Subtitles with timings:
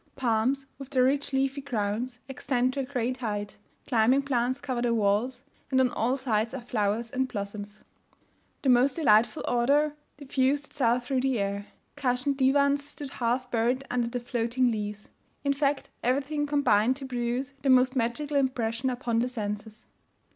[0.15, 4.95] Palms, with their rich leafy crowns, extend to a great height, climbing plants cover the
[4.95, 7.83] walls, and on all sides are flowers and blossoms.
[8.63, 14.07] The most delightful odour diffused itself through the air, cushioned divans stood half buried under
[14.07, 15.09] the floating leaves;
[15.43, 19.85] in fact, everything combined to produce the most magical impression upon the senses.